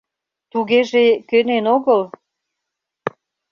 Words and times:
Тугеже, 0.51 1.05
кӧнен 1.29 1.65
огыл? 1.75 2.01